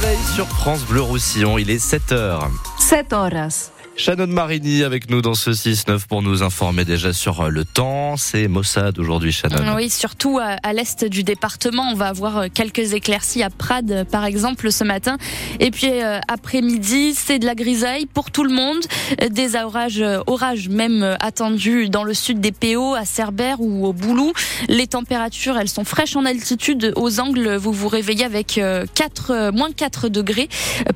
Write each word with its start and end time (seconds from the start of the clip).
réveil 0.00 0.18
sur 0.34 0.46
France 0.48 0.84
Bleu 0.84 1.00
Roussillon, 1.00 1.58
il 1.58 1.70
est 1.70 1.82
7h. 1.84 2.40
7 2.78 3.12
horas. 3.12 3.70
Shannon 3.96 4.26
Marini 4.26 4.82
avec 4.82 5.08
nous 5.10 5.22
dans 5.22 5.34
ce 5.34 5.50
6-9 5.50 6.06
pour 6.06 6.20
nous 6.22 6.42
informer 6.42 6.84
déjà 6.84 7.12
sur 7.12 7.40
euh, 7.40 7.48
le 7.48 7.64
temps. 7.64 8.16
C'est 8.16 8.46
Mossad 8.46 8.98
aujourd'hui, 8.98 9.32
Shannon. 9.32 9.74
Oui, 9.74 9.88
surtout 9.88 10.38
à, 10.38 10.72
l'est 10.72 11.04
du 11.04 11.22
département. 11.22 11.90
On 11.90 11.94
va 11.94 12.08
avoir 12.08 12.36
euh, 12.36 12.46
quelques 12.52 12.92
éclaircies 12.92 13.42
à 13.42 13.50
Prades, 13.50 14.06
par 14.10 14.24
exemple, 14.24 14.70
ce 14.70 14.84
matin. 14.84 15.16
Et 15.60 15.70
puis 15.70 15.90
euh, 15.90 16.20
après-midi, 16.28 17.14
c'est 17.14 17.38
de 17.38 17.46
la 17.46 17.54
grisaille 17.54 18.06
pour 18.06 18.30
tout 18.30 18.44
le 18.44 18.52
monde. 18.52 18.84
Des 19.30 19.56
orages, 19.56 20.04
orages 20.26 20.68
même 20.68 21.16
attendus 21.20 21.88
dans 21.88 22.04
le 22.04 22.14
sud 22.14 22.40
des 22.40 22.52
PO, 22.52 22.94
à 22.94 23.04
Cerbère 23.04 23.60
ou 23.60 23.86
au 23.86 23.92
Boulou. 23.92 24.32
Les 24.68 24.86
températures, 24.86 25.58
elles 25.58 25.68
sont 25.68 25.84
fraîches 25.84 26.16
en 26.16 26.24
altitude. 26.24 26.92
Aux 26.96 27.20
angles, 27.20 27.56
vous 27.56 27.72
vous 27.72 27.88
réveillez 27.88 28.24
avec 28.24 28.58
euh, 28.58 28.84
4, 28.94 29.30
euh, 29.30 29.52
moins 29.52 29.72
4 29.72 30.08
degrés, 30.08 30.48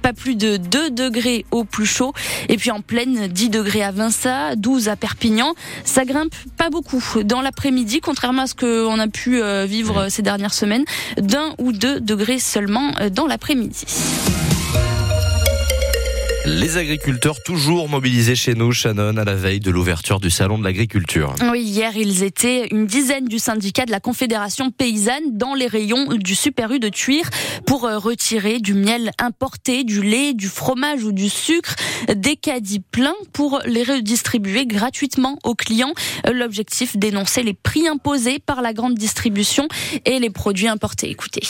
pas 0.03 0.13
plus 0.13 0.35
de 0.35 0.57
2 0.57 0.91
degrés 0.91 1.45
au 1.51 1.65
plus 1.65 1.87
chaud. 1.87 2.13
Et 2.49 2.57
puis 2.57 2.71
en 2.71 2.81
pleine, 2.91 3.29
10 3.29 3.51
degrés 3.51 3.85
à 3.85 3.93
Vinça, 3.93 4.57
12 4.57 4.89
à 4.89 4.97
Perpignan. 4.97 5.55
Ça 5.85 6.05
grimpe 6.05 6.35
pas 6.57 6.71
beaucoup 6.71 7.01
dans 7.23 7.41
l'après-midi, 7.41 8.01
contrairement 8.01 8.43
à 8.43 8.47
ce 8.49 8.57
qu'on 8.57 8.99
a 8.99 9.07
pu 9.07 9.41
euh, 9.41 9.65
vivre 9.65 9.97
euh, 9.97 10.09
ces 10.09 10.23
dernières 10.23 10.53
semaines, 10.53 10.85
d'un 11.17 11.55
ou 11.59 11.71
deux 11.71 12.01
degrés 12.01 12.41
seulement 12.41 12.91
euh, 13.01 13.09
dans 13.09 13.29
l'après-midi. 13.29 13.87
Les 16.47 16.79
agriculteurs 16.79 17.43
toujours 17.43 17.89
mobilisés 17.89 18.35
chez 18.35 18.55
nous, 18.55 18.73
Shannon, 18.73 19.17
à 19.19 19.25
la 19.25 19.35
veille 19.35 19.61
de 19.61 19.71
l'ouverture 19.71 20.21
du 20.21 20.31
salon 20.31 20.59
de 20.59 20.65
l'agriculture. 20.65 21.35
Oui, 21.51 21.61
hier, 21.61 21.95
ils 21.97 22.23
étaient 22.23 22.69
une 22.71 22.87
dizaine 22.87 23.27
du 23.27 23.39
syndicat 23.39 23.85
de 23.85 23.91
la 23.91 24.01
Confédération 24.01 24.71
paysanne 24.71 25.37
dans 25.37 25.55
les 25.55 25.67
rayons 25.67 26.15
du 26.15 26.35
Super 26.35 26.73
U 26.73 26.79
de 26.81 26.89
Tuire 26.89 27.29
pour 27.67 27.85
euh, 27.85 27.99
retirer 27.99 28.59
du 28.59 28.73
miel 28.73 29.11
importé, 29.19 29.85
du 29.85 30.03
lait, 30.03 30.33
du 30.33 30.49
fromage 30.49 31.05
ou 31.05 31.13
du 31.13 31.29
sucre, 31.29 31.75
des 32.15 32.37
caddies 32.37 32.81
pleins 32.81 33.15
pour 33.33 33.61
les 33.67 33.83
redistribuer 33.83 34.65
gratuitement 34.65 35.39
aux 35.45 35.55
clients. 35.55 35.93
Euh, 36.27 36.33
L'objectif, 36.33 36.97
dénoncer 36.97 37.43
les 37.43 37.55
prix 37.55 37.87
imposés 37.87 38.39
par 38.39 38.63
la 38.63 38.73
grande 38.73 38.95
distribution 38.95 39.69
et 40.07 40.19
les 40.19 40.31
produits 40.31 40.69
importés. 40.69 41.11
Écoutez. 41.11 41.43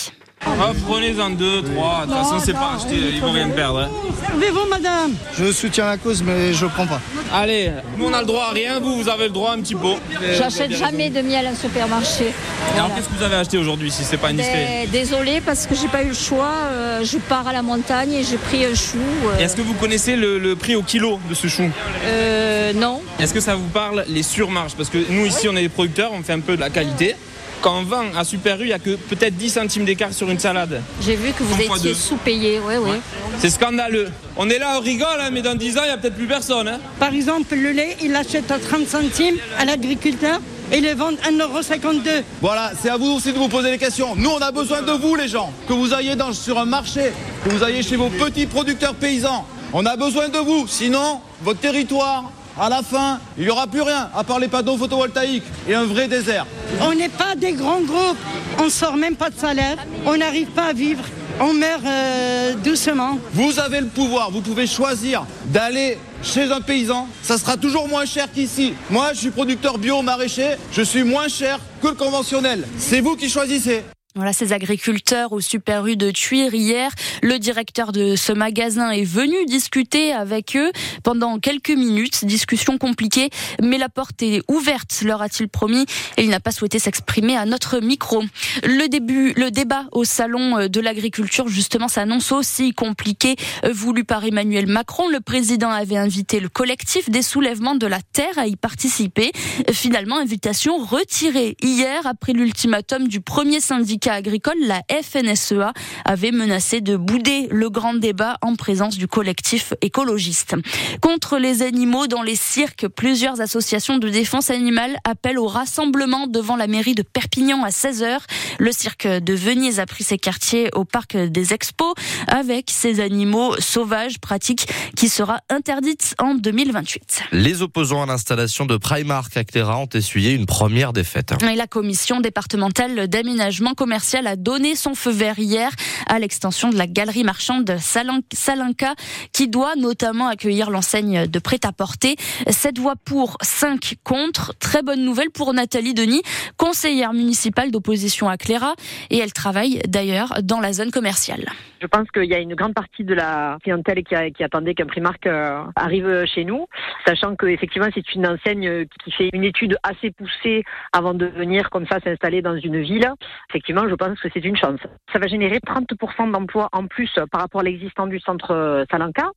Ah, 0.47 0.73
prenez-en 0.87 1.31
deux, 1.31 1.63
trois. 1.63 2.01
De 2.07 2.07
toute 2.13 2.15
façon, 2.15 2.39
c'est 2.43 2.53
pas 2.55 2.73
acheté, 2.77 2.97
ils 3.15 3.21
vont 3.21 3.33
rien 3.33 3.49
perdre. 3.51 3.81
hein. 3.81 3.89
Servez-vous, 4.27 4.69
madame 4.71 5.13
Je 5.39 5.53
soutiens 5.53 5.87
la 5.87 5.97
cause, 5.99 6.23
mais 6.23 6.53
je 6.55 6.65
prends 6.67 6.87
pas. 6.87 7.01
Allez, 7.33 7.71
nous 7.99 8.07
on 8.07 8.13
a 8.13 8.21
le 8.21 8.27
droit 8.27 8.47
à 8.51 8.53
rien, 8.53 8.81
vous, 8.81 9.03
vous 9.03 9.09
avez 9.09 9.25
le 9.25 9.31
droit 9.31 9.51
à 9.51 9.55
un 9.55 9.61
petit 9.61 9.75
pot. 9.75 9.97
J'achète 10.39 10.73
jamais 10.73 11.11
de 11.11 11.21
miel 11.21 11.47
en 11.47 11.55
supermarché. 11.55 12.27
Et 12.75 12.79
Alors, 12.79 12.95
qu'est-ce 12.95 13.09
que 13.09 13.15
vous 13.19 13.23
avez 13.23 13.37
acheté 13.37 13.59
aujourd'hui 13.59 13.91
si 13.91 14.03
c'est 14.05 14.17
pas 14.17 14.29
indiscret 14.29 14.89
Désolée 14.91 15.41
parce 15.45 15.67
que 15.67 15.75
j'ai 15.75 15.89
pas 15.89 16.03
eu 16.03 16.09
le 16.09 16.15
choix. 16.15 16.53
euh, 16.73 17.05
je 17.05 17.19
pars 17.19 17.47
à 17.47 17.53
la 17.53 17.63
montagne 17.63 18.13
et 18.13 18.25
j'ai 18.25 18.37
pris 18.39 18.65
un 18.65 18.75
chou. 18.75 18.99
euh, 19.27 19.39
Est-ce 19.39 19.57
que 19.57 19.63
vous 19.63 19.75
connaissez 19.75 20.17
le, 20.17 20.39
le 20.39 20.57
prix 20.57 20.75
au 20.75 20.83
kilo 20.83 21.19
de 21.29 21.35
ce 21.35 21.49
chou? 21.49 21.65
Euh, 22.05 22.73
non. 22.75 23.01
Est-ce 23.19 23.35
que 23.35 23.41
ça 23.41 23.55
vous 23.55 23.69
parle 23.69 24.05
les 24.09 24.23
surmarges? 24.23 24.75
Parce 24.75 24.89
que 24.89 24.99
nous 25.11 25.27
ici 25.27 25.49
on 25.49 25.57
est 25.57 25.63
des 25.63 25.69
producteurs, 25.69 26.11
on 26.13 26.23
fait 26.23 26.33
un 26.33 26.41
peu 26.41 26.57
de 26.57 26.61
la 26.61 26.71
qualité. 26.71 27.15
Quand 27.63 27.79
on 27.81 27.83
vend 27.83 28.05
à 28.17 28.25
Super 28.25 28.59
U, 28.61 28.65
il 28.65 28.67
n'y 28.69 28.73
a 28.73 28.79
que 28.79 28.97
peut-être 28.97 29.37
10 29.37 29.51
centimes 29.51 29.85
d'écart 29.85 30.15
sur 30.15 30.31
une 30.31 30.39
salade. 30.39 30.81
J'ai 31.03 31.15
vu 31.17 31.33
que 31.33 31.43
vous 31.43 31.61
étiez 31.61 31.93
sous-payé. 31.95 32.59
Oui, 32.67 32.75
oui. 32.81 32.93
C'est 33.39 33.51
scandaleux. 33.51 34.09
On 34.37 34.49
est 34.49 34.59
là, 34.59 34.77
on 34.79 34.81
rigole, 34.81 35.21
hein, 35.21 35.29
mais 35.31 35.43
dans 35.43 35.55
10 35.55 35.77
ans, 35.77 35.83
il 35.85 35.89
n'y 35.89 35.93
a 35.93 35.99
peut-être 35.99 36.17
plus 36.17 36.27
personne. 36.27 36.69
hein. 36.69 36.79
Par 36.99 37.13
exemple, 37.13 37.55
le 37.55 37.73
lait, 37.73 37.99
il 38.03 38.13
l'achète 38.13 38.51
à 38.51 38.59
30 38.59 38.89
centimes 38.89 39.37
à 39.59 39.67
l'agriculteur 39.67 40.41
et 40.73 40.79
il 40.79 40.85
le 40.85 40.95
vend 40.95 41.11
1,52€. 41.13 42.23
Voilà, 42.41 42.73
c'est 42.81 42.89
à 42.89 42.97
vous 42.97 43.11
aussi 43.11 43.33
de 43.33 43.39
vous 43.39 43.49
poser 43.49 43.71
les 43.73 43.79
questions. 43.79 44.15
Nous, 44.17 44.31
on 44.31 44.39
a 44.39 44.53
besoin 44.53 44.81
de 44.81 44.93
vous, 44.93 45.15
les 45.15 45.29
gens. 45.29 45.53
Que 45.69 45.75
vous 45.75 45.93
ayez 45.93 46.17
dans, 46.17 46.33
sur 46.33 46.59
un 46.59 46.65
marché, 46.65 47.13
que 47.45 47.51
vous 47.51 47.63
ayez 47.63 47.83
chez 47.83 47.97
vos 47.97 48.09
petits 48.09 48.47
producteurs 48.47 48.95
paysans. 48.95 49.45
On 49.75 49.85
a 49.85 49.97
besoin 49.97 50.29
de 50.31 50.39
vous. 50.39 50.67
Sinon, 50.67 51.21
votre 51.43 51.61
territoire, 51.61 52.31
à 52.59 52.69
la 52.69 52.83
fin, 52.83 53.19
il 53.37 53.45
n'y 53.45 53.51
aura 53.51 53.67
plus 53.67 53.83
rien, 53.83 54.11
à 54.15 54.25
part 54.25 54.39
les 54.39 54.49
panneaux 54.49 54.77
photovoltaïques 54.77 55.45
et 55.69 55.75
un 55.75 55.85
vrai 55.85 56.09
désert. 56.09 56.47
On 56.81 56.95
n'est 56.95 57.09
pas 57.09 57.35
des 57.35 57.53
grands 57.53 57.81
groupes. 57.81 58.19
On 58.59 58.69
sort 58.69 58.97
même 58.97 59.17
pas 59.17 59.31
de 59.31 59.39
salaire. 59.39 59.77
On 60.07 60.17
n'arrive 60.17 60.49
pas 60.49 60.67
à 60.67 60.73
vivre. 60.73 61.03
On 61.41 61.55
meurt 61.55 61.83
euh, 61.87 62.55
doucement. 62.57 63.19
Vous 63.33 63.59
avez 63.59 63.81
le 63.81 63.87
pouvoir, 63.87 64.31
vous 64.31 64.43
pouvez 64.43 64.67
choisir 64.67 65.25
d'aller 65.47 65.99
chez 66.23 66.53
un 66.53 66.61
paysan. 66.61 67.09
Ça 67.23 67.39
sera 67.39 67.57
toujours 67.57 67.89
moins 67.89 68.05
cher 68.05 68.29
qu'ici. 68.33 68.75
Moi, 68.91 69.13
je 69.15 69.21
suis 69.21 69.31
producteur 69.31 69.79
bio 69.79 70.03
maraîcher. 70.03 70.57
Je 70.73 70.83
suis 70.83 71.03
moins 71.03 71.29
cher 71.29 71.59
que 71.83 71.89
le 71.89 71.95
conventionnel. 71.95 72.67
C'est 72.79 73.01
vous 73.01 73.17
qui 73.17 73.31
choisissez. 73.31 73.83
Voilà 74.17 74.33
ces 74.33 74.53
agriculteurs 74.53 75.31
au 75.31 75.41
Super 75.41 75.87
U 75.87 75.95
de 75.95 76.11
Tuire 76.11 76.53
hier. 76.53 76.91
Le 77.23 77.39
directeur 77.39 77.93
de 77.93 78.17
ce 78.17 78.33
magasin 78.33 78.91
est 78.91 79.05
venu 79.05 79.37
discuter 79.47 80.13
avec 80.13 80.57
eux 80.57 80.73
pendant 81.05 81.39
quelques 81.39 81.71
minutes. 81.71 82.25
Discussion 82.25 82.77
compliquée, 82.77 83.31
mais 83.63 83.79
la 83.79 83.89
porte 83.89 84.21
est 84.23 84.43
ouverte, 84.49 85.03
leur 85.05 85.23
a-t-il 85.23 85.49
promis. 85.49 85.87
Et 86.17 86.25
il 86.25 86.31
n'a 86.31 86.41
pas 86.41 86.51
souhaité 86.51 86.81
s'exprimer 86.81 87.37
à 87.37 87.47
notre 87.47 87.79
micro. 87.79 88.25
Le 88.65 88.89
début, 88.89 89.33
le 89.35 89.53
débat 89.53 89.85
au 89.93 90.03
salon 90.03 90.67
de 90.67 90.81
l'agriculture, 90.81 91.47
justement, 91.47 91.87
s'annonce 91.87 92.33
aussi 92.33 92.73
compliqué, 92.73 93.37
voulu 93.71 94.03
par 94.03 94.25
Emmanuel 94.25 94.67
Macron. 94.67 95.09
Le 95.09 95.21
président 95.21 95.71
avait 95.71 95.97
invité 95.97 96.41
le 96.41 96.49
collectif 96.49 97.11
des 97.11 97.23
soulèvements 97.23 97.77
de 97.77 97.87
la 97.87 98.01
terre 98.03 98.37
à 98.39 98.49
y 98.49 98.57
participer. 98.57 99.31
Finalement, 99.71 100.17
invitation 100.19 100.79
retirée 100.79 101.57
hier 101.63 102.09
après 102.09 102.33
l'ultimatum 102.33 103.07
du 103.07 103.21
premier 103.21 103.61
syndicat 103.61 104.00
agricole, 104.09 104.57
la 104.63 104.83
FNSEA, 104.91 105.73
avait 106.05 106.33
menacé 106.33 106.81
de 106.81 106.97
bouder 106.97 107.49
le 107.51 107.71
grand 107.71 107.95
débat 107.95 108.37
en 108.43 108.57
présence 108.57 108.97
du 108.97 109.07
collectif 109.07 109.75
écologiste. 109.83 110.57
Contre 111.01 111.39
les 111.39 111.63
animaux 111.63 112.07
dans 112.07 112.23
les 112.23 112.37
cirques, 112.37 112.89
plusieurs 112.89 113.41
associations 113.41 113.99
de 113.99 114.09
défense 114.09 114.51
animale 114.51 114.97
appellent 115.05 115.39
au 115.39 115.47
rassemblement 115.47 116.27
devant 116.27 116.57
la 116.57 116.67
mairie 116.67 116.95
de 116.95 117.03
Perpignan 117.03 117.63
à 117.63 117.71
16h. 117.71 118.19
Le 118.59 118.73
cirque 118.73 119.07
de 119.07 119.35
Venise 119.35 119.81
a 119.81 119.87
pris 119.87 120.05
ses 120.05 120.19
quartiers 120.19 120.71
au 120.75 120.85
parc 120.85 121.17
des 121.17 121.53
expos 121.53 121.95
avec 122.27 122.71
ces 122.71 123.01
animaux 123.01 123.55
sauvages, 123.61 124.19
pratiques 124.19 124.67
qui 124.97 125.09
sera 125.09 125.41
interdite 125.49 126.15
en 126.19 126.35
2028. 126.35 127.25
Les 127.33 127.63
opposants 127.63 128.03
à 128.03 128.07
l'installation 128.07 128.67
de 128.67 128.77
Primark 128.77 129.37
à 129.37 129.45
Cléra 129.45 129.79
ont 129.79 129.89
essuyé 129.93 130.33
une 130.33 130.47
première 130.47 130.93
défaite. 130.93 131.35
Et 131.51 131.57
la 131.57 131.67
commission 131.67 132.21
départementale 132.21 133.09
d'aménagement 133.09 133.75
commercial 133.75 133.90
a 133.93 134.37
donné 134.37 134.77
son 134.77 134.95
feu 134.95 135.11
vert 135.11 135.39
hier 135.39 135.71
à 136.07 136.19
l'extension 136.19 136.71
de 136.71 136.77
la 136.77 136.87
galerie 136.87 137.25
marchande 137.25 137.77
Salinka 137.81 138.95
qui 139.33 139.49
doit 139.49 139.75
notamment 139.77 140.29
accueillir 140.29 140.71
l'enseigne 140.71 141.27
de 141.27 141.39
prêt-à-porter. 141.39 142.17
Sept 142.49 142.79
voix 142.79 142.95
pour, 142.97 143.37
cinq 143.43 143.97
contre. 144.05 144.55
Très 144.59 144.83
bonne 144.83 145.05
nouvelle 145.05 145.31
pour 145.31 145.53
Nathalie 145.53 145.95
Denis, 145.95 146.23
conseillère 146.57 147.13
municipale 147.13 147.71
d'opposition 147.71 148.29
à 148.29 148.37
Cléra 148.37 148.75
et 149.11 149.19
elle 149.19 149.33
travaille 149.33 149.81
d'ailleurs 149.87 150.35
dans 150.43 150.61
la 150.61 150.73
zone 150.73 150.91
commerciale. 150.91 151.51
Je 151.81 151.87
pense 151.87 152.11
qu'il 152.11 152.25
y 152.25 152.35
a 152.35 152.39
une 152.39 152.55
grande 152.55 152.75
partie 152.75 153.05
de 153.05 153.15
la 153.15 153.57
clientèle 153.63 154.05
qui, 154.05 154.45
attendait 154.45 154.75
qu'un 154.75 154.85
Primark 154.85 155.27
euh, 155.27 155.65
arrive 155.77 156.27
chez 156.27 156.45
nous, 156.45 156.67
sachant 157.07 157.37
que 157.37 157.47
effectivement 157.47 157.89
c'est 157.95 158.15
une 158.15 158.27
enseigne 158.27 158.85
qui 159.03 159.11
fait 159.13 159.31
une 159.33 159.45
étude 159.45 159.79
assez 159.83 160.11
poussée 160.11 160.63
avant 160.93 161.15
de 161.15 161.25
venir 161.25 161.71
comme 161.71 161.87
ça 161.87 161.99
s'installer 162.05 162.43
dans 162.43 162.57
une 162.57 162.83
ville. 162.83 163.11
Effectivement, 163.49 163.89
je 163.89 163.95
pense 163.95 164.21
que 164.21 164.29
c'est 164.35 164.45
une 164.45 164.57
chance. 164.57 164.81
Ça 165.11 165.19
va 165.19 165.27
générer 165.27 165.59
30% 165.59 166.31
d'emplois 166.31 166.69
en 166.73 166.87
plus 166.87 167.11
par 167.33 167.41
rapport 167.41 167.63
à 167.63 167.65
l'existant 167.65 168.07
du 168.07 168.21
centre 168.21 168.51
euh, 168.51 168.85
Salanca. 168.91 169.31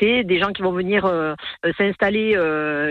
C'est 0.00 0.24
des 0.24 0.40
gens 0.40 0.50
qui 0.50 0.62
vont 0.62 0.72
venir 0.72 1.04
euh, 1.04 1.34
s'installer 1.78 2.34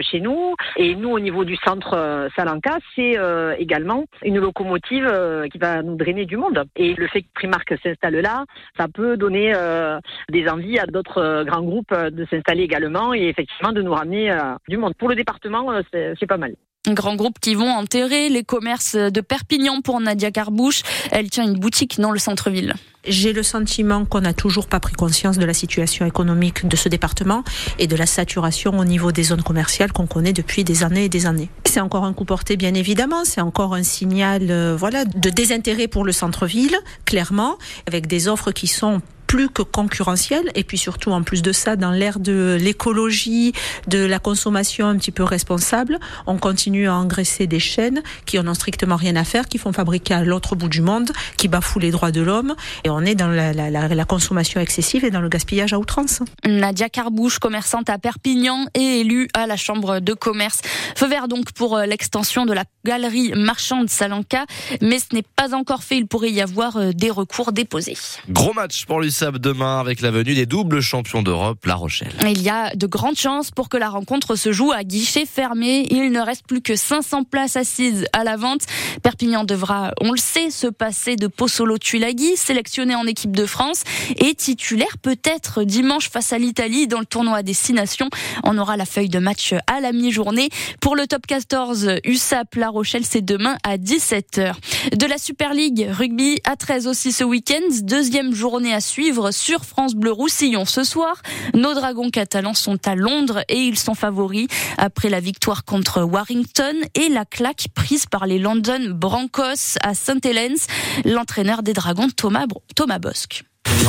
chez 0.01 0.21
nous. 0.21 0.55
Et 0.77 0.95
nous, 0.95 1.09
au 1.09 1.19
niveau 1.19 1.43
du 1.43 1.57
centre 1.57 2.29
Salanca, 2.35 2.77
c'est 2.95 3.17
également 3.57 4.05
une 4.23 4.39
locomotive 4.39 5.11
qui 5.51 5.57
va 5.57 5.81
nous 5.81 5.95
drainer 5.95 6.25
du 6.25 6.37
monde. 6.37 6.63
Et 6.75 6.93
le 6.93 7.07
fait 7.07 7.21
que 7.21 7.27
Primark 7.33 7.73
s'installe 7.83 8.15
là, 8.15 8.45
ça 8.77 8.87
peut 8.93 9.17
donner 9.17 9.53
euh, 9.55 9.99
des 10.29 10.47
envies 10.47 10.79
à 10.79 10.85
d'autres 10.85 11.21
euh, 11.21 11.43
grands 11.43 11.63
groupes 11.63 11.91
euh, 11.91 12.09
de 12.09 12.25
s'installer 12.25 12.63
également 12.63 13.13
et 13.13 13.27
effectivement 13.27 13.71
de 13.71 13.81
nous 13.81 13.93
ramener 13.93 14.31
du 14.67 14.77
monde. 14.77 14.93
Pour 14.95 15.09
le 15.09 15.15
département, 15.15 15.81
c'est 15.91 16.27
pas 16.27 16.37
mal. 16.37 16.55
Un 16.85 16.93
grand 16.93 17.15
groupe 17.15 17.39
qui 17.39 17.55
vont 17.55 17.69
enterrer 17.69 18.27
les 18.27 18.43
commerces 18.43 18.97
de 18.97 19.21
Perpignan 19.21 19.79
pour 19.79 20.01
Nadia 20.01 20.31
Carbouche. 20.31 20.81
Elle 21.11 21.29
tient 21.29 21.45
une 21.45 21.57
boutique 21.57 21.97
dans 22.01 22.11
le 22.11 22.19
centre-ville. 22.19 22.73
J'ai 23.07 23.31
le 23.31 23.41
sentiment 23.41 24.03
qu'on 24.03 24.19
n'a 24.19 24.33
toujours 24.33 24.67
pas 24.67 24.81
pris 24.81 24.93
conscience 24.93 25.37
de 25.37 25.45
la 25.45 25.53
situation 25.53 26.05
économique 26.05 26.67
de 26.67 26.75
ce 26.75 26.89
département 26.89 27.45
et 27.79 27.87
de 27.87 27.95
la 27.95 28.05
saturation 28.05 28.77
au 28.77 28.83
niveau 28.83 29.13
des 29.13 29.23
zones 29.23 29.43
commerciales 29.43 29.93
qu'on 29.93 30.07
connaît 30.07 30.33
depuis 30.33 30.65
des 30.65 30.83
années 30.83 31.05
et 31.05 31.09
des 31.09 31.25
années. 31.25 31.49
C'est 31.63 31.79
encore 31.79 32.03
un 32.03 32.11
coup 32.11 32.25
porté, 32.25 32.57
bien 32.57 32.73
évidemment. 32.73 33.23
C'est 33.23 33.41
encore 33.41 33.75
un 33.75 33.83
signal, 33.83 34.51
euh, 34.51 34.75
voilà, 34.77 35.05
de 35.05 35.29
désintérêt 35.29 35.87
pour 35.87 36.03
le 36.03 36.11
centre-ville, 36.11 36.75
clairement, 37.05 37.57
avec 37.87 38.07
des 38.07 38.27
offres 38.27 38.51
qui 38.51 38.67
sont 38.67 39.01
plus 39.33 39.49
que 39.49 39.63
concurrentiel. 39.63 40.51
Et 40.53 40.63
puis 40.63 40.77
surtout, 40.77 41.09
en 41.09 41.23
plus 41.23 41.41
de 41.41 41.51
ça, 41.51 41.75
dans 41.75 41.89
l'ère 41.89 42.19
de 42.19 42.55
l'écologie, 42.61 43.51
de 43.87 43.97
la 43.97 44.19
consommation 44.19 44.85
un 44.85 44.95
petit 44.95 45.09
peu 45.09 45.23
responsable, 45.23 45.97
on 46.27 46.37
continue 46.37 46.87
à 46.87 46.93
engraisser 46.93 47.47
des 47.47 47.59
chaînes 47.59 48.03
qui 48.27 48.37
en 48.37 48.47
ont 48.47 48.53
strictement 48.53 48.95
rien 48.95 49.15
à 49.15 49.23
faire, 49.23 49.47
qui 49.47 49.57
font 49.57 49.73
fabriquer 49.73 50.13
à 50.13 50.23
l'autre 50.23 50.55
bout 50.55 50.67
du 50.67 50.81
monde, 50.81 51.11
qui 51.35 51.47
bafouent 51.47 51.79
les 51.79 51.89
droits 51.89 52.11
de 52.11 52.21
l'homme. 52.21 52.53
Et 52.83 52.91
on 52.91 52.99
est 52.99 53.15
dans 53.15 53.27
la, 53.27 53.53
la, 53.53 53.71
la, 53.71 54.05
consommation 54.05 54.61
excessive 54.61 55.03
et 55.03 55.09
dans 55.09 55.21
le 55.21 55.29
gaspillage 55.29 55.73
à 55.73 55.79
outrance. 55.79 56.21
Nadia 56.45 56.89
Carbouche, 56.89 57.39
commerçante 57.39 57.89
à 57.89 57.97
Perpignan 57.97 58.67
et 58.75 58.99
élue 58.99 59.29
à 59.33 59.47
la 59.47 59.57
Chambre 59.57 59.99
de 59.99 60.13
commerce. 60.13 60.61
Feu 60.95 61.07
vert 61.07 61.27
donc 61.27 61.53
pour 61.53 61.75
euh, 61.75 61.87
l'extension 61.87 62.45
de 62.45 62.53
la 62.53 62.65
galerie 62.85 63.31
marchande 63.35 63.89
Salanca, 63.89 64.45
mais 64.79 64.99
ce 64.99 65.15
n'est 65.15 65.25
pas 65.35 65.55
encore 65.55 65.81
fait. 65.81 65.97
Il 65.97 66.05
pourrait 66.05 66.31
y 66.31 66.41
avoir 66.41 66.77
euh, 66.77 66.91
des 66.91 67.09
recours 67.09 67.51
déposés. 67.51 67.97
Gros 68.29 68.53
match 68.53 68.85
pour 68.85 69.01
demain 69.31 69.79
avec 69.79 70.01
la 70.01 70.11
venue 70.11 70.33
des 70.33 70.45
doubles 70.45 70.81
champions 70.81 71.21
d'Europe, 71.21 71.65
La 71.65 71.75
Rochelle. 71.75 72.11
Il 72.27 72.41
y 72.41 72.49
a 72.49 72.75
de 72.75 72.87
grandes 72.87 73.15
chances 73.15 73.51
pour 73.51 73.69
que 73.69 73.77
la 73.77 73.89
rencontre 73.89 74.35
se 74.35 74.51
joue 74.51 74.71
à 74.71 74.83
guichet 74.83 75.25
fermé. 75.25 75.87
Il 75.89 76.11
ne 76.11 76.19
reste 76.19 76.45
plus 76.45 76.61
que 76.61 76.75
500 76.75 77.23
places 77.23 77.55
assises 77.55 78.05
à 78.11 78.23
la 78.23 78.35
vente. 78.35 78.61
Perpignan 79.01 79.43
devra, 79.45 79.91
on 80.01 80.11
le 80.11 80.17
sait, 80.17 80.49
se 80.49 80.67
passer 80.67 81.15
de 81.15 81.27
Pozzolo 81.27 81.77
Tulagi, 81.77 82.35
sélectionné 82.35 82.95
en 82.95 83.05
équipe 83.05 83.35
de 83.35 83.45
France 83.45 83.83
et 84.17 84.35
titulaire 84.35 84.97
peut-être 85.01 85.63
dimanche 85.63 86.09
face 86.09 86.33
à 86.33 86.37
l'Italie 86.37 86.87
dans 86.87 86.99
le 86.99 87.05
tournoi 87.05 87.43
des 87.43 87.53
Six 87.53 87.73
Nations. 87.73 88.09
On 88.43 88.57
aura 88.57 88.77
la 88.77 88.85
feuille 88.85 89.09
de 89.09 89.19
match 89.19 89.53
à 89.67 89.79
la 89.79 89.93
mi-journée. 89.93 90.49
Pour 90.81 90.95
le 90.95 91.07
top 91.07 91.25
14, 91.27 91.95
USAP 92.03 92.55
La 92.55 92.69
Rochelle, 92.69 93.05
c'est 93.05 93.23
demain 93.23 93.57
à 93.63 93.77
17h. 93.77 94.53
De 94.97 95.05
la 95.05 95.17
Super 95.17 95.53
League 95.53 95.87
rugby 95.89 96.39
à 96.43 96.55
13 96.55 96.87
aussi 96.87 97.11
ce 97.11 97.23
week-end. 97.23 97.61
Deuxième 97.83 98.33
journée 98.33 98.73
à 98.73 98.81
suivre 98.81 99.12
sur 99.31 99.63
France 99.63 99.93
Bleu 99.93 100.11
Roussillon 100.11 100.65
ce 100.65 100.83
soir. 100.83 101.21
Nos 101.53 101.73
dragons 101.73 102.09
catalans 102.09 102.55
sont 102.55 102.87
à 102.87 102.95
Londres 102.95 103.43
et 103.47 103.59
ils 103.59 103.77
sont 103.77 103.93
favoris 103.93 104.47
après 104.77 105.09
la 105.09 105.19
victoire 105.19 105.65
contre 105.65 106.01
Warrington 106.01 106.75
et 106.95 107.09
la 107.09 107.25
claque 107.25 107.67
prise 107.75 108.07
par 108.07 108.25
les 108.25 108.39
London 108.39 108.89
Broncos 108.89 109.77
à 109.83 109.93
St. 109.93 110.25
Helens. 110.25 110.65
L'entraîneur 111.05 111.61
des 111.61 111.73
dragons, 111.73 112.09
Thomas, 112.09 112.45
Thomas 112.75 112.99
Bosque 112.99 113.43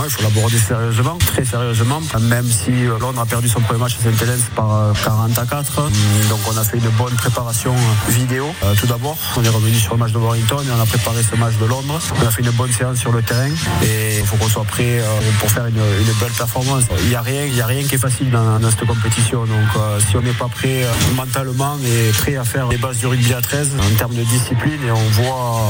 il 0.05 0.11
faut 0.11 0.23
l'aborder 0.23 0.59
sérieusement, 0.59 1.19
très 1.19 1.45
sérieusement, 1.45 2.01
même 2.21 2.47
si 2.47 2.71
euh, 2.71 2.99
Londres 2.99 3.21
a 3.21 3.27
perdu 3.27 3.49
son 3.49 3.61
premier 3.61 3.81
match 3.81 3.97
à 4.01 4.05
Saint-Hélène 4.05 4.41
par 4.55 4.93
40 5.05 5.39
euh, 5.39 5.43
à 5.43 5.47
4. 5.47 5.81
Mm, 5.81 6.29
donc 6.29 6.41
on 6.53 6.57
a 6.57 6.65
fait 6.65 6.79
une 6.79 6.89
bonne 6.91 7.15
préparation 7.15 7.75
euh, 7.75 8.11
vidéo. 8.11 8.47
tout 8.81 8.87
d'abord, 8.87 9.17
on 9.37 9.45
est 9.45 9.49
revenu 9.49 9.75
sur 9.77 9.95
le 9.95 10.01
match 10.01 10.13
de 10.13 10.19
Warrington 10.19 10.63
et 10.63 10.73
on 10.77 10.81
a 10.81 10.87
préparé 10.87 11.23
ce 11.23 11.37
match 11.37 11.55
de 11.59 11.67
Londres. 11.67 11.99
On 12.21 12.27
a 12.27 12.31
fait 12.31 12.43
une 12.43 12.51
bonne 12.51 12.73
séance 12.73 12.99
sur 12.99 13.13
le 13.13 13.23
terrain 13.23 13.51
et 13.83 14.19
il 14.19 14.27
faut 14.27 14.37
qu'on 14.37 14.49
soit 14.49 14.65
prêt 14.65 15.03
pour 15.41 15.51
faire 15.51 15.67
une, 15.67 15.75
belle 15.75 16.33
performance. 16.37 16.85
Il 17.03 17.09
n'y 17.09 17.15
a 17.15 17.23
rien, 17.23 17.45
il 17.45 17.61
a 17.61 17.67
rien 17.67 17.83
qui 17.83 17.95
est 17.95 17.99
facile 17.99 18.31
dans, 18.31 18.71
cette 18.71 18.87
compétition. 18.87 19.45
Donc 19.45 19.83
si 20.09 20.17
on 20.17 20.23
n'est 20.23 20.33
pas 20.33 20.49
prêt 20.49 20.87
mentalement 21.15 21.77
et 21.85 22.11
prêt 22.13 22.37
à 22.37 22.45
faire 22.45 22.69
les 22.69 22.77
bases 22.77 22.99
du 22.99 23.07
rugby 23.07 23.33
à 23.33 23.41
13 23.41 23.71
en 23.79 23.97
termes 23.97 24.15
de 24.15 24.23
discipline 24.23 24.81
et 24.87 24.91
on 24.91 25.09
voit, 25.11 25.61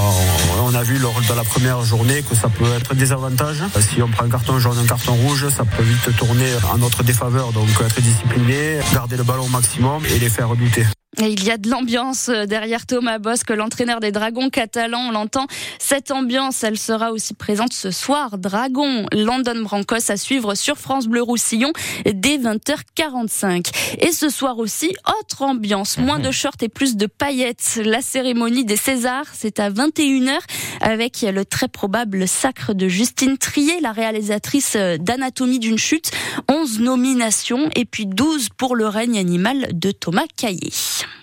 on 0.62 0.74
a 0.74 0.82
vu 0.82 0.98
lors 0.98 1.20
de 1.20 1.34
la 1.34 1.44
première 1.44 1.82
journée 1.84 2.22
que 2.22 2.34
ça 2.34 2.48
peut 2.48 2.70
être 2.76 2.94
des 2.94 3.12
avantages. 3.12 3.62
Si 3.80 4.02
on 4.04 4.08
prend 4.08 4.24
un 4.24 4.28
carton 4.28 4.58
jaune, 4.58 4.78
un 4.78 4.86
carton 4.86 5.14
rouge, 5.14 5.48
ça 5.48 5.64
peut 5.64 5.82
vite 5.82 6.16
tourner 6.16 6.50
en 6.72 6.78
notre 6.78 7.02
défaveur. 7.02 7.52
Donc 7.52 7.68
être 7.80 8.00
discipliné, 8.00 8.78
garder 8.92 9.16
le 9.16 9.24
ballon 9.24 9.44
au 9.44 9.48
maximum 9.48 10.02
et 10.06 10.18
les 10.18 10.28
faire 10.28 10.54
douter. 10.54 10.84
Et 11.20 11.28
il 11.28 11.44
y 11.44 11.50
a 11.50 11.58
de 11.58 11.70
l'ambiance 11.70 12.28
euh, 12.28 12.46
derrière 12.46 12.86
Thomas 12.86 13.18
Bosque, 13.18 13.50
l'entraîneur 13.50 14.00
des 14.00 14.10
Dragons 14.10 14.50
catalans, 14.50 15.08
on 15.08 15.10
l'entend. 15.12 15.46
Cette 15.78 16.10
ambiance, 16.10 16.64
elle 16.64 16.78
sera 16.78 17.12
aussi 17.12 17.34
présente 17.34 17.72
ce 17.72 17.90
soir. 17.92 18.36
Dragon, 18.36 19.06
London 19.12 19.62
Brancos 19.62 20.10
à 20.10 20.16
suivre 20.16 20.54
sur 20.54 20.76
France 20.76 21.06
Bleu 21.06 21.22
Roussillon 21.22 21.72
dès 22.04 22.38
20h45. 22.38 23.70
Et 24.00 24.10
ce 24.10 24.28
soir 24.28 24.58
aussi, 24.58 24.94
autre 25.20 25.42
ambiance, 25.42 25.98
moins 25.98 26.18
de 26.18 26.32
shorts 26.32 26.62
et 26.62 26.68
plus 26.68 26.96
de 26.96 27.06
paillettes. 27.06 27.80
La 27.84 28.02
cérémonie 28.02 28.64
des 28.64 28.76
Césars, 28.76 29.26
c'est 29.32 29.60
à 29.60 29.70
21h 29.70 30.38
avec 30.80 31.22
le 31.22 31.44
très 31.44 31.68
probable 31.68 32.26
sacre 32.26 32.74
de 32.74 32.88
Justine 32.88 33.38
Trier, 33.38 33.80
la 33.80 33.92
réalisatrice 33.92 34.76
d'Anatomie 34.98 35.60
d'une 35.60 35.78
chute. 35.78 36.10
11 36.48 36.80
nominations 36.80 37.70
et 37.76 37.84
puis 37.84 38.06
12 38.06 38.48
pour 38.56 38.74
le 38.74 38.88
règne 38.88 39.18
animal 39.18 39.68
de 39.72 39.90
Thomas 39.92 40.26
Caillé. 40.36 40.72